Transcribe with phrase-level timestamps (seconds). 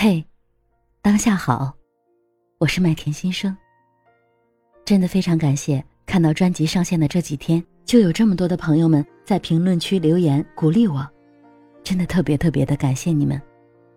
[0.00, 0.24] 嘿，
[1.02, 1.74] 当下好，
[2.58, 3.56] 我是麦田新生。
[4.84, 11.04] 真的非常感谢，看到专辑上线的这几天，就有这么多的朋友们在评论区留言鼓励我，
[11.82, 13.42] 真的特别特别的感谢你们。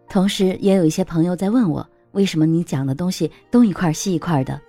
[0.09, 4.59] 同时，也有一些朋友在问我，为什么你讲的东西东一块西一块的？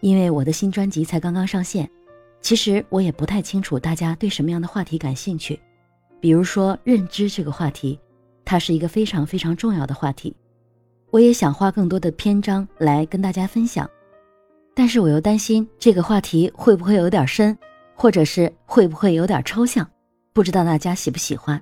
[0.00, 1.88] 因为我的新专辑才刚刚上线，
[2.42, 5.58] 其实我也不太清楚大家对什么样的话题感兴趣。
[6.20, 7.98] 比如说认知这个话题，
[8.44, 10.36] 它是一个非常非常重要的话题。
[11.10, 13.88] 我也想花更多的篇章来跟大家分享，
[14.74, 17.56] 但是我又担心这个话题会不会有点深，
[17.94, 19.88] 或者是会不会有点抽象，
[20.34, 21.60] 不知道大家喜不喜欢。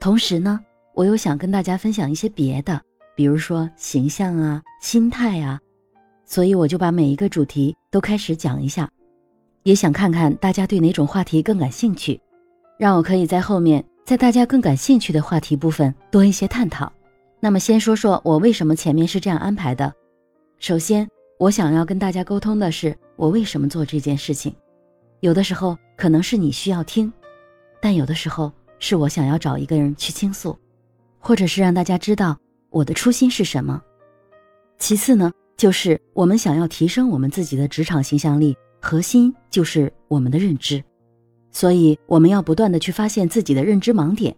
[0.00, 0.58] 同时呢，
[0.94, 2.80] 我又想跟大家分享一些别的，
[3.14, 5.60] 比如说形象啊、心态啊，
[6.24, 8.88] 所以我就把每一个主题都开始讲一下，
[9.64, 12.18] 也想看看大家对哪种话题更感兴趣，
[12.78, 16.90] 让我可以在后面在大家更感兴趣的话题部分多一些探讨。
[17.44, 19.92] 那么先说说我为什么前面是这样安排的。
[20.58, 21.06] 首先，
[21.38, 24.50] 我想要跟大家沟通的是我为什么做这件事情。
[25.20, 27.12] 有的时候可能是你需要听，
[27.82, 30.58] 但有的时候是我想要找一个人去倾诉，
[31.18, 32.34] 或者是让大家知道
[32.70, 33.78] 我的初心是什么。
[34.78, 40.82] 其次呢，就是我们想要提升我们自己的职场形象力，核心就是我们的认知，
[41.50, 44.34] 所以我们要不断的去发现自己的认知盲点。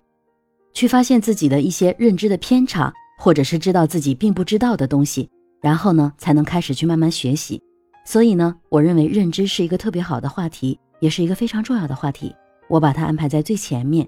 [0.77, 5.27] 去发现自己的一些认知的偏差，或者是知道自己并不知道的东西，
[5.63, 7.59] 然后呢，才能开始去慢慢学习。
[8.05, 12.31] 所以呢，我认为认知是一个特别好的话题，也是一个非常重要的话题。
[12.69, 14.07] 我把它安排在最前面。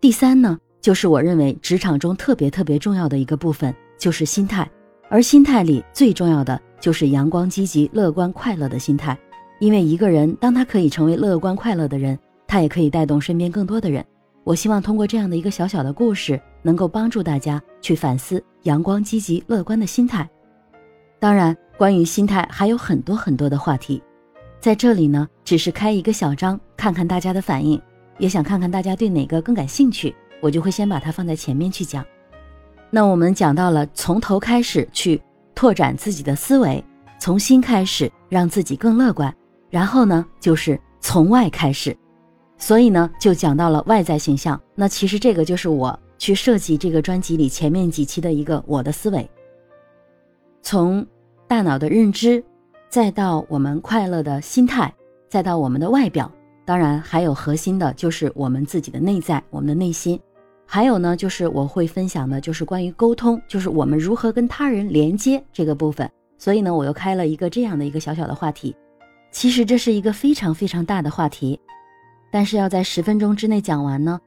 [0.00, 4.70] 第三呢，就是我认为职场中特别特别重要的一个部分，就是心态。
[5.10, 9.18] 而心态里最重要的就是阳光、积极、乐观、快乐的心态。
[9.58, 12.16] 因为一个人当他可以成为乐观快乐的人，
[12.46, 14.04] 他也可以带动身边更多的人。
[14.44, 20.28] 我希望通过这样的一个小小的故事，能够帮助大家去反思阳光、积极、乐观的心态。
[21.20, 24.02] 当然，关于心态还有很多很多的话题，
[24.60, 27.80] 在这里呢，只是开一个小章，看看大家的反应，
[28.18, 32.04] 也想看看大家对哪个更感兴趣，我就会先把它放在前面去讲。
[32.90, 35.22] 那我们讲到了从头开始去
[35.54, 36.84] 拓展自己的思维，
[37.20, 39.32] 从心开始让自己更乐观，
[39.70, 41.96] 然后呢，就是从外开始。
[42.62, 44.58] 所以呢，就讲到了外在形象。
[44.76, 49.28] 那其实这个就是我去设计这个专辑里前面几期的一个我的思维。
[50.62, 51.04] 从
[51.48, 52.40] 大脑的认知，
[52.88, 54.94] 再到我们快乐的心态，
[55.28, 56.30] 再到我们的外表，
[56.64, 60.18] 当然还有核心的就是我们自己的内在，我们的内心。
[60.64, 66.08] 还有呢，就是我会分享的，就是关于沟通，就是我们如何跟他人连接这个部分。
[66.38, 68.72] 所以呢，我又开了一个这样的一个小小的话题。
[69.32, 71.58] 其实这是一个非常非常大的话题。
[72.32, 74.18] 但是要在十分钟之内讲完呢，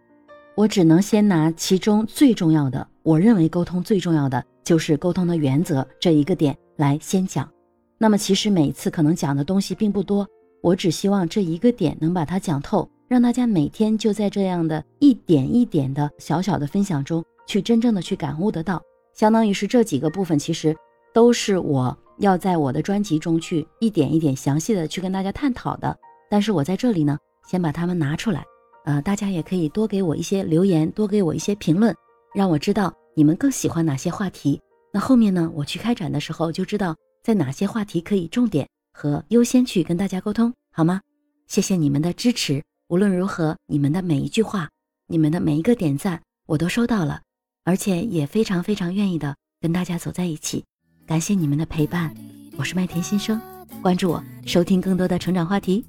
[0.53, 7.49] 我只能先拿其中最重要的，我认为沟通最重要的就是沟通的原则这一个点来先讲。
[7.97, 10.27] 那么其实每次可能讲的东西并不多，
[10.61, 18.79] 我只希望这一个点能把它讲透，让大家每天就在这样的一点一点的小小的分享中去真正的去感悟得到。
[19.15, 20.75] 相当于是这几个部分其实
[21.11, 25.97] 都是我要在我的专辑中去一点一点详细的去跟大家探讨的。
[26.29, 27.17] 但是我在这里呢。
[27.45, 28.43] 先把它们拿出来，
[28.85, 31.95] 呃，大家也可以多给我一些留言，多给我一些评论，
[32.33, 34.59] 让我知道你们更喜欢哪些话题。
[34.91, 41.01] 那后面呢，我去开展的时候就知道在哪些话题可以重点和优先去跟大家沟通，好吗？
[41.47, 44.69] 谢谢你们的支持，无论如何，你们的每一句话，
[45.07, 47.21] 你们的每一个点赞，我都收到了，
[47.63, 50.63] 而且也非常非常愿意的跟大家走在一起。
[51.05, 52.15] 感谢你们的陪伴，
[52.57, 53.39] 我是麦田新生，
[53.81, 55.85] 关注我，收听更多的成长话题。